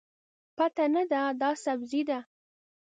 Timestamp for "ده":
1.11-1.21, 2.09-2.19